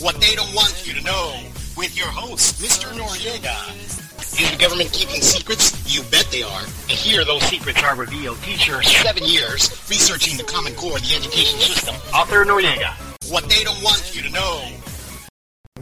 [0.00, 1.34] What they don't want you to know
[1.76, 2.86] with your host, Mr.
[2.92, 3.74] Noriega.
[4.40, 5.74] Is the government keeping secrets?
[5.92, 6.62] You bet they are.
[6.62, 8.40] And here those secrets are revealed.
[8.42, 11.96] Teacher, seven years researching the Common Core, the education system.
[12.14, 12.94] Author Noriega.
[13.28, 14.62] What they don't want you to know.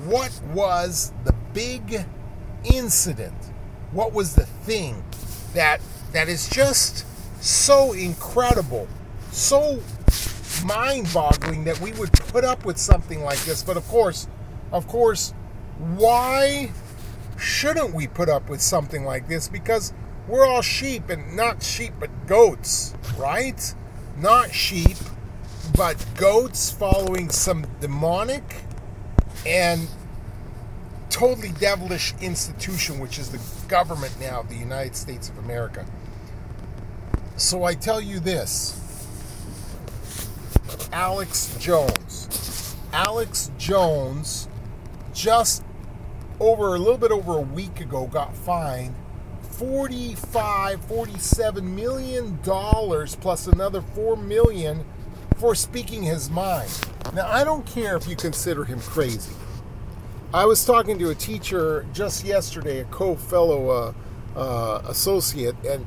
[0.07, 2.07] What was the big
[2.65, 3.37] incident?
[3.93, 5.05] What was the thing
[5.53, 7.05] that that is just
[7.45, 8.89] so incredible,
[9.31, 9.79] so
[10.67, 13.63] mind-boggling that we would put up with something like this?
[13.63, 14.27] But of course,
[14.73, 15.33] of course,
[15.79, 16.71] why
[17.39, 19.49] shouldn't we put up with something like this?
[19.49, 19.93] Because
[20.27, 23.75] we're all sheep and not sheep but goats, right?
[24.19, 24.97] Not sheep,
[25.77, 28.63] but goats following some demonic
[29.47, 29.89] and
[31.11, 35.87] totally devilish institution, which is the government now the United States of America.
[37.37, 38.86] So I tell you this
[40.97, 42.75] Alex Jones.
[42.91, 44.49] Alex Jones
[45.13, 45.63] just
[46.41, 48.95] over a little bit over a week ago got fined
[49.43, 54.87] 45 47 million dollars plus another 4 million
[55.37, 56.71] for speaking his mind
[57.15, 59.35] now i don't care if you consider him crazy
[60.33, 63.93] i was talking to a teacher just yesterday a co-fellow uh,
[64.35, 65.87] uh, associate and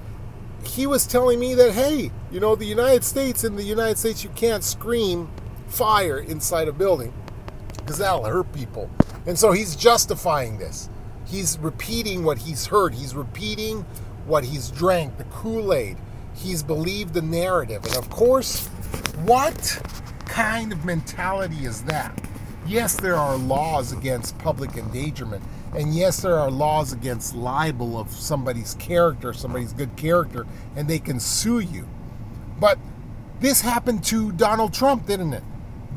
[0.65, 4.23] he was telling me that hey you know the united states in the united states
[4.23, 5.29] you can't scream
[5.67, 7.13] fire inside a building
[7.77, 8.89] because that'll hurt people
[9.25, 10.89] and so he's justifying this.
[11.27, 12.95] He's repeating what he's heard.
[12.95, 13.85] He's repeating
[14.25, 15.97] what he's drank, the Kool Aid.
[16.33, 17.85] He's believed the narrative.
[17.85, 18.67] And of course,
[19.25, 19.81] what
[20.25, 22.19] kind of mentality is that?
[22.69, 25.43] Yes, there are laws against public endangerment.
[25.75, 30.99] And yes, there are laws against libel of somebody's character, somebody's good character, and they
[30.99, 31.87] can sue you.
[32.59, 32.79] But
[33.41, 35.43] this happened to Donald Trump, didn't it?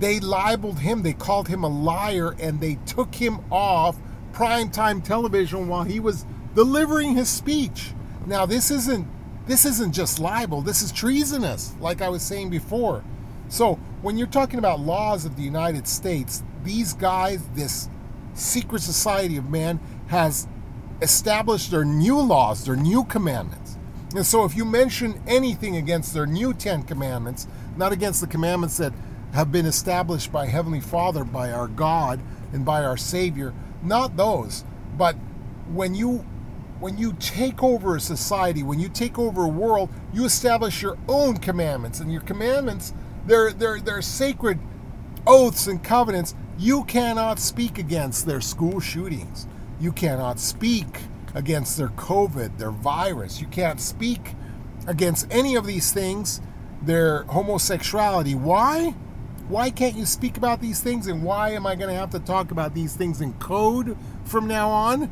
[0.03, 3.97] they libeled him, they called him a liar, and they took him off
[4.33, 7.93] primetime television while he was delivering his speech.
[8.27, 9.07] Now this isn't
[9.47, 13.05] this isn't just libel, this is treasonous, like I was saying before.
[13.49, 17.89] So when you're talking about laws of the United States, these guys, this
[18.35, 20.47] secret society of man, has
[21.01, 23.79] established their new laws, their new commandments.
[24.15, 27.47] And so if you mention anything against their new Ten Commandments,
[27.77, 28.93] not against the commandments that
[29.33, 32.21] have been established by Heavenly Father, by our God,
[32.53, 33.55] and by our Savior.
[33.83, 34.65] Not those,
[34.99, 35.17] but
[35.73, 36.25] when you
[36.79, 40.99] when you take over a society, when you take over a world, you establish your
[41.09, 42.93] own commandments, and your commandments
[43.27, 44.59] they're they're they're sacred
[45.27, 46.35] oaths and covenants.
[46.59, 49.47] You cannot speak against their school shootings.
[49.81, 51.01] You cannot speak
[51.35, 53.41] against their COVID, their virus.
[53.41, 54.35] You can't speak
[54.87, 56.41] against any of these things,
[56.83, 58.35] their homosexuality.
[58.35, 58.95] Why?
[59.49, 61.07] Why can't you speak about these things?
[61.07, 64.47] And why am I going to have to talk about these things in code from
[64.47, 65.11] now on?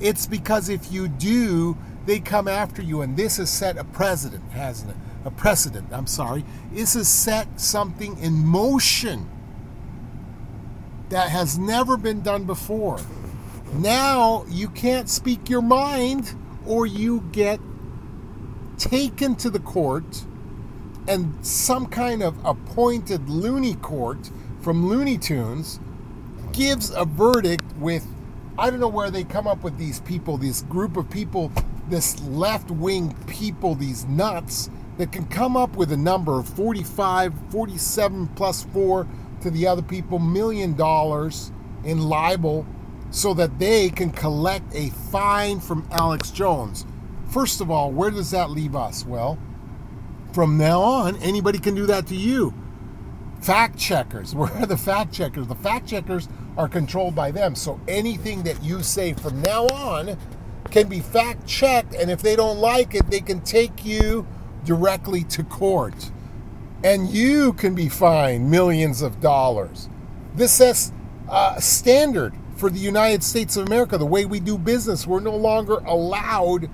[0.00, 1.76] It's because if you do,
[2.06, 3.02] they come after you.
[3.02, 4.96] And this has set a precedent, hasn't it?
[5.24, 6.44] A precedent, I'm sorry.
[6.72, 9.28] This has set something in motion
[11.10, 12.98] that has never been done before.
[13.74, 16.34] Now you can't speak your mind
[16.66, 17.60] or you get
[18.78, 20.24] taken to the court
[21.06, 24.30] and some kind of appointed loony court
[24.60, 25.80] from Looney Tunes
[26.52, 28.06] gives a verdict with
[28.58, 31.50] I don't know where they come up with these people, this group of people,
[31.92, 37.34] this left wing people, these nuts that can come up with a number of 45,
[37.50, 39.06] 47 plus 4
[39.42, 41.52] to the other people, million dollars
[41.84, 42.66] in libel
[43.10, 46.86] so that they can collect a fine from Alex Jones.
[47.28, 49.04] First of all, where does that leave us?
[49.04, 49.38] Well,
[50.32, 52.54] from now on, anybody can do that to you.
[53.42, 55.46] Fact checkers, where are the fact checkers?
[55.46, 57.54] The fact checkers are controlled by them.
[57.54, 60.16] So anything that you say from now on
[60.72, 64.26] can be fact checked, and if they don't like it, they can take you
[64.64, 66.10] directly to court.
[66.82, 69.88] And you can be fined millions of dollars.
[70.34, 70.90] This is
[71.28, 75.06] a standard for the United States of America, the way we do business.
[75.06, 76.70] We're no longer allowed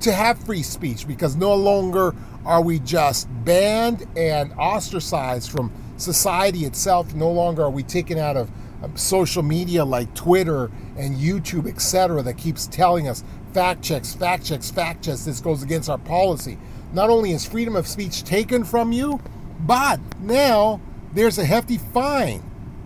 [0.00, 2.14] to have free speech because no longer
[2.44, 7.14] are we just banned and ostracized from society itself.
[7.14, 8.50] No longer are we taken out of
[8.82, 10.64] um, social media like Twitter
[10.96, 13.22] and YouTube, etc., that keeps telling us
[13.52, 15.24] fact checks, fact checks, fact checks.
[15.24, 16.58] This goes against our policy.
[16.92, 19.20] Not only is freedom of speech taken from you,
[19.60, 20.80] but now
[21.14, 22.42] there's a hefty fine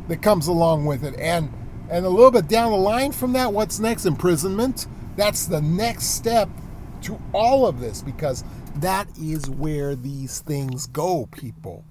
[0.08, 1.18] that comes along with it.
[1.18, 1.52] And
[1.88, 4.06] and a little bit down the line from that, what's next?
[4.06, 4.86] Imprisonment.
[5.16, 6.48] That's the next step
[7.02, 8.42] to all of this because
[8.76, 11.84] that is where these things go, people.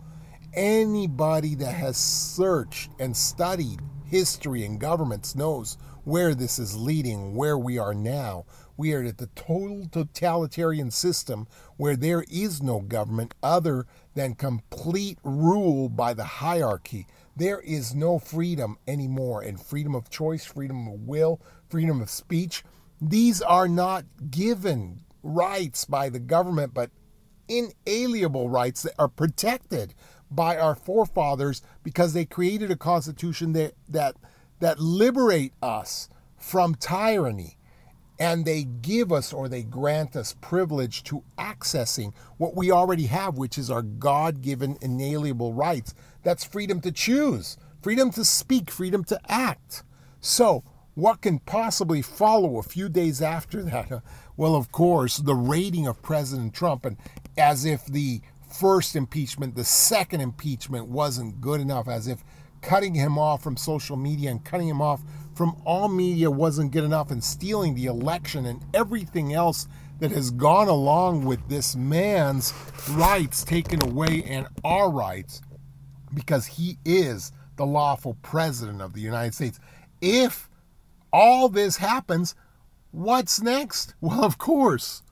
[0.54, 7.57] Anybody that has searched and studied history and governments knows where this is leading, where
[7.57, 8.45] we are now.
[8.77, 13.86] We are at the total totalitarian system where there is no government other
[14.16, 17.07] than complete rule by the hierarchy.
[17.36, 22.63] There is no freedom anymore, and freedom of choice, freedom of will, freedom of speech.
[23.01, 26.92] These are not given rights by the government, but
[27.48, 29.94] inalienable rights that are protected
[30.31, 34.16] by our forefathers because they created a constitution that that
[34.60, 37.55] that liberate us from tyranny
[38.19, 43.38] and they give us or they grant us privilege to accessing what we already have
[43.38, 45.94] which is our god-given inalienable rights.
[46.23, 49.83] That's freedom to choose freedom to speak freedom to act.
[50.19, 50.63] So
[50.95, 54.01] what can possibly follow a few days after that?
[54.38, 56.97] Well, of course, the rating of President Trump, and
[57.38, 58.19] as if the
[58.51, 62.21] first impeachment, the second impeachment wasn't good enough, as if
[62.65, 65.01] cutting him off from social media and cutting him off
[65.35, 69.67] from all media wasn't good enough, and stealing the election and everything else
[70.00, 72.53] that has gone along with this man's
[72.91, 75.41] rights taken away and our rights
[76.13, 79.59] because he is the lawful president of the United States.
[80.01, 80.50] If
[81.12, 82.35] all this happens,
[82.95, 83.94] What's next?
[84.01, 85.03] Well, of course,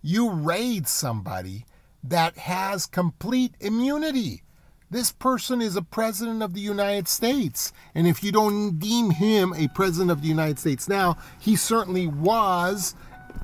[0.00, 1.66] you raid somebody
[2.04, 4.44] that has complete immunity.
[4.92, 7.72] This person is a president of the United States.
[7.94, 12.06] And if you don't deem him a president of the United States now, he certainly
[12.06, 12.94] was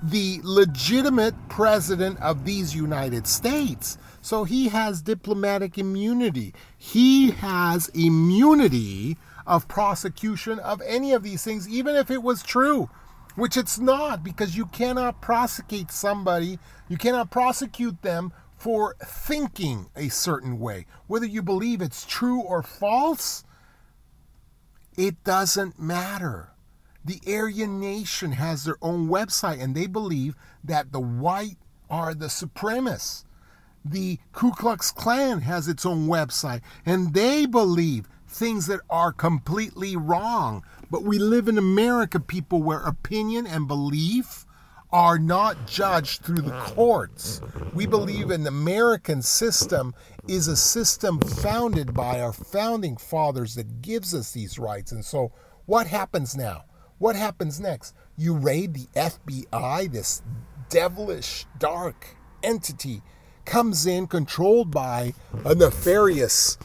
[0.03, 3.97] the legitimate president of these United States.
[4.21, 6.53] So he has diplomatic immunity.
[6.77, 9.17] He has immunity
[9.47, 12.91] of prosecution of any of these things, even if it was true
[13.37, 16.59] which it's not because you cannot prosecute somebody,
[16.89, 20.85] you cannot prosecute them for thinking a certain way.
[21.07, 23.45] Whether you believe it's true or false,
[24.97, 26.51] it doesn't matter.
[27.05, 30.35] The Aryan Nation has their own website and they believe
[30.65, 31.57] that the white
[31.89, 33.25] are the supremacists.
[33.85, 39.97] The Ku Klux Klan has its own website and they believe things that are completely
[39.97, 40.65] wrong.
[40.91, 44.45] But we live in America, people, where opinion and belief
[44.91, 47.41] are not judged through the courts.
[47.75, 49.95] We believe an American system
[50.27, 54.93] is a system founded by our founding fathers that gives us these rights.
[54.93, 55.33] And so,
[55.67, 56.65] what happens now?
[56.99, 57.95] What happens next?
[58.17, 60.23] You raid the FBI, this
[60.69, 63.03] devilish, dark entity
[63.45, 65.15] comes in controlled by
[65.45, 66.59] a nefarious,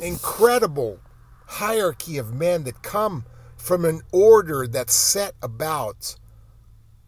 [0.00, 0.98] incredible
[1.46, 3.24] hierarchy of men that come
[3.56, 6.16] from an order that's set about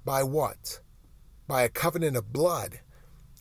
[0.05, 0.81] by what?
[1.47, 2.81] By a covenant of blood.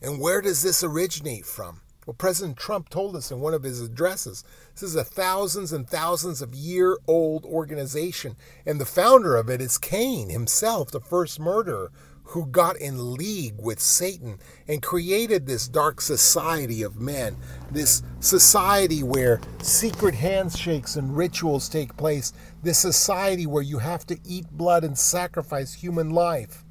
[0.02, 1.80] And where does this originate from?
[2.06, 4.44] Well, President Trump told us in one of his addresses
[4.74, 8.36] this is a thousands and thousands of year old organization.
[8.66, 11.90] And the founder of it is Cain himself, the first murderer,
[12.24, 17.36] who got in league with Satan and created this dark society of men,
[17.70, 24.18] this society where secret handshakes and rituals take place, this society where you have to
[24.24, 26.64] eat blood and sacrifice human life.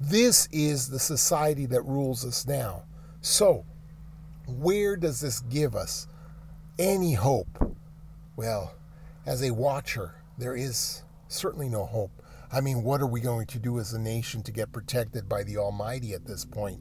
[0.00, 2.84] This is the society that rules us now.
[3.20, 3.66] So,
[4.46, 6.06] where does this give us
[6.78, 7.76] any hope?
[8.36, 8.74] Well,
[9.26, 12.10] as a watcher, there is certainly no hope.
[12.52, 15.44] I mean, what are we going to do as a nation to get protected by
[15.44, 16.80] the Almighty at this point?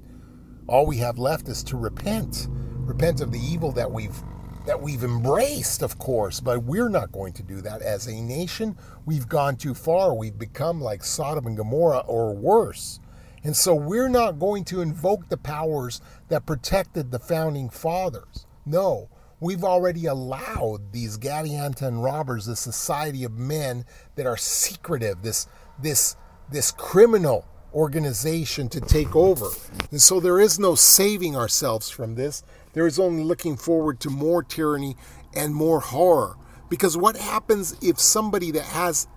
[0.68, 2.48] All we have left is to repent.
[2.50, 4.24] Repent of the evil that we've
[4.66, 7.82] that we've embraced, of course, but we're not going to do that.
[7.82, 10.14] As a nation, we've gone too far.
[10.14, 13.00] We've become like Sodom and Gomorrah or worse.
[13.44, 18.46] And so we're not going to invoke the powers that protected the founding fathers.
[18.66, 19.10] No,
[19.42, 25.48] We've already allowed these Gadianton robbers, this society of men that are secretive, this
[25.82, 26.16] this
[26.52, 29.50] this criminal organization to take over.
[29.92, 32.44] And so there is no saving ourselves from this.
[32.74, 34.96] There is only looking forward to more tyranny
[35.36, 36.36] and more horror.
[36.70, 39.08] Because what happens if somebody that has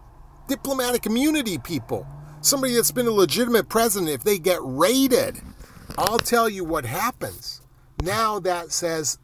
[0.48, 2.06] diplomatic immunity, people,
[2.40, 5.40] somebody that's been a legitimate president, if they get raided,
[5.98, 7.60] I'll tell you what happens.
[8.02, 9.18] Now that says,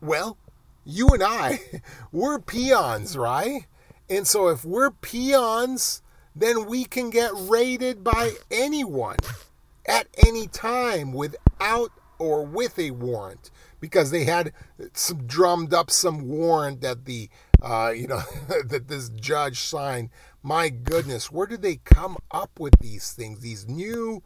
[0.00, 0.36] well,
[0.84, 1.60] you and I,
[2.12, 3.66] we're peons, right?
[4.08, 6.02] And so if we're peons,
[6.34, 9.16] then we can get raided by anyone
[9.86, 14.52] at any time without or with a warrant because they had
[14.92, 17.28] some drummed up some warrant that the
[17.62, 18.20] uh, you know
[18.66, 20.10] that this judge signed.
[20.42, 23.40] My goodness, where did they come up with these things?
[23.40, 24.22] These new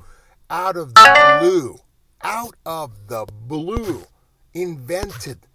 [0.49, 1.79] out of the blue,
[2.23, 4.05] out of the blue,
[4.53, 5.47] invented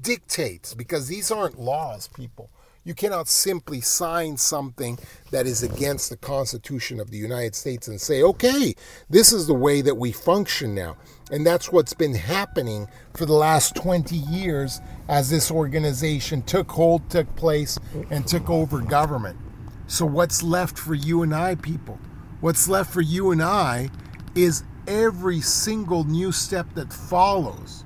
[0.00, 2.50] dictates because these aren't laws, people.
[2.84, 4.98] You cannot simply sign something
[5.30, 8.74] that is against the Constitution of the United States and say, okay,
[9.08, 10.96] this is the way that we function now.
[11.30, 17.08] And that's what's been happening for the last 20 years as this organization took hold,
[17.08, 17.78] took place,
[18.10, 19.38] and took over government.
[19.86, 21.98] So, what's left for you and I, people?
[22.40, 23.90] What's left for you and I
[24.34, 27.84] is every single new step that follows.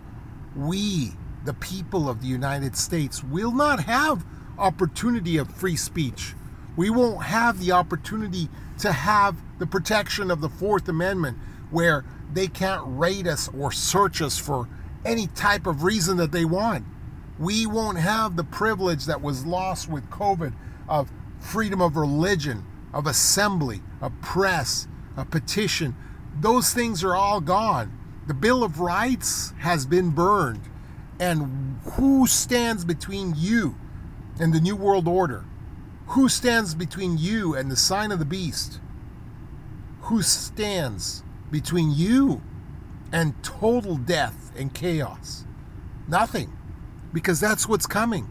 [0.55, 1.13] We,
[1.47, 4.25] the people of the United States, will not have
[4.59, 6.35] opportunity of free speech.
[6.77, 8.49] We won't have the opportunity
[8.81, 11.39] to have the protection of the Fourth Amendment
[11.71, 14.69] where they can't raid us or search us for
[15.05, 16.85] any type of reason that they want.
[17.39, 20.53] We won't have the privilege that was lost with COVID
[20.89, 25.95] of freedom of religion, of assembly, of press, a petition.
[26.41, 27.97] Those things are all gone.
[28.27, 30.63] The Bill of Rights has been burned.
[31.19, 33.77] And who stands between you
[34.39, 35.45] and the New World Order?
[36.09, 38.81] Who stands between you and the sign of the beast?
[40.03, 42.43] Who stands between you
[43.13, 45.45] and total death and chaos?
[46.07, 46.53] Nothing.
[47.13, 48.29] Because that's what's coming.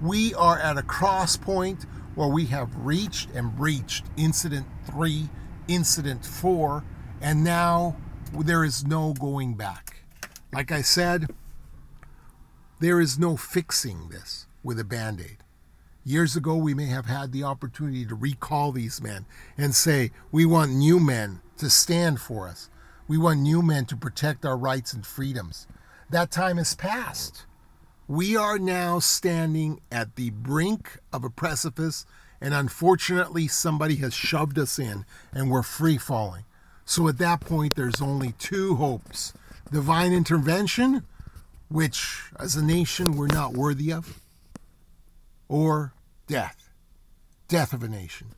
[0.00, 5.28] We are at a cross point where we have reached and breached incident three,
[5.68, 6.84] incident four,
[7.20, 7.96] and now
[8.38, 10.04] there is no going back.
[10.52, 11.30] Like I said,
[12.80, 15.36] there is no fixing this with a band aid.
[16.02, 19.26] Years ago, we may have had the opportunity to recall these men
[19.58, 22.70] and say, we want new men to stand for us.
[23.06, 25.66] We want new men to protect our rights and freedoms.
[26.08, 27.44] That time has passed.
[28.08, 32.06] We are now standing at the brink of a precipice,
[32.40, 36.44] and unfortunately, somebody has shoved us in, and we're free falling.
[36.86, 39.34] So at that point, there's only two hopes
[39.70, 41.04] divine intervention,
[41.70, 44.20] which as a nation we're not worthy of,
[45.48, 45.94] or
[46.26, 46.70] death,
[47.48, 48.28] death of a nation.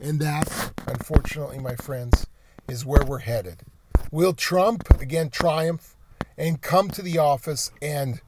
[0.00, 2.26] And that, unfortunately, my friends,
[2.68, 3.62] is where we're headed.
[4.10, 5.96] Will Trump again triumph
[6.36, 8.20] and come to the office and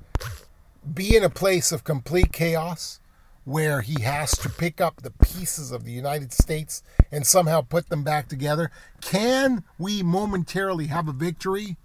[0.94, 3.00] be in a place of complete chaos
[3.44, 7.88] where he has to pick up the pieces of the United States and somehow put
[7.88, 8.70] them back together?
[9.00, 11.76] Can we momentarily have a victory?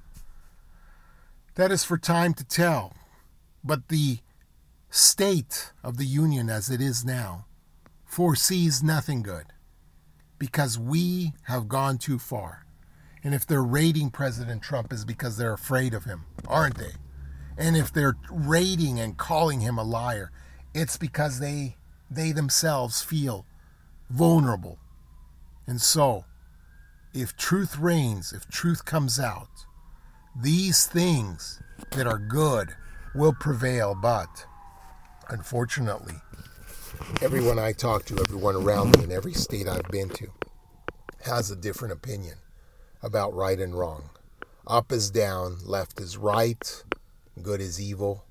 [1.55, 2.93] That is for time to tell.
[3.63, 4.19] But the
[4.89, 7.45] state of the Union as it is now
[8.05, 9.45] foresees nothing good
[10.37, 12.65] because we have gone too far.
[13.23, 16.93] And if they're raiding President Trump is because they're afraid of him, aren't they?
[17.57, 20.31] And if they're raiding and calling him a liar,
[20.73, 21.77] it's because they
[22.09, 23.45] they themselves feel
[24.09, 24.79] vulnerable.
[25.67, 26.25] And so,
[27.13, 29.65] if truth reigns, if truth comes out,
[30.35, 31.61] these things
[31.91, 32.75] that are good
[33.13, 34.45] will prevail, but
[35.29, 36.15] unfortunately,
[37.21, 40.27] everyone I talk to, everyone around me in every state I've been to,
[41.25, 42.35] has a different opinion
[43.03, 44.09] about right and wrong.
[44.65, 46.83] Up is down, left is right,
[47.41, 48.25] good is evil.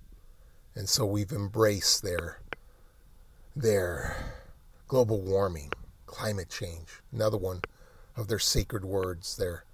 [0.75, 2.41] And so we've embraced their
[3.55, 4.17] their
[4.87, 5.71] global warming,
[6.07, 7.61] climate change, another one
[8.17, 9.65] of their sacred words, their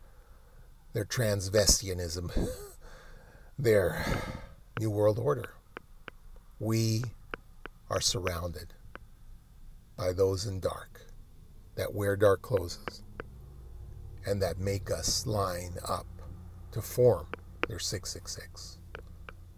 [0.97, 2.49] their transvestianism,
[3.59, 4.03] their
[4.81, 5.50] new world order.
[6.59, 7.03] We
[7.91, 8.73] are surrounded
[9.99, 11.03] by those in dark
[11.75, 13.03] that wear dark clothes
[14.25, 16.07] and that make us line up
[16.73, 17.26] to form
[17.69, 18.79] their 666.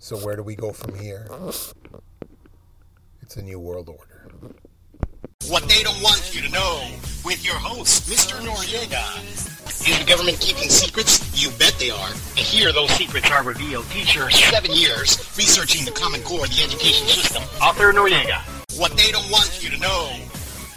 [0.01, 1.29] So, where do we go from here?
[3.23, 4.27] It's a new world order.
[5.47, 6.91] What they don't want you to know
[7.25, 8.41] with your host, Mr.
[8.45, 9.58] Noriega.
[9.89, 11.17] Is the government keeping secrets?
[11.33, 12.11] You bet they are.
[12.11, 13.87] And here those secrets are revealed.
[13.89, 17.43] Teacher, seven years researching the Common Core of the education system.
[17.63, 18.37] Author Noriega.
[18.79, 20.13] What they don't want you to know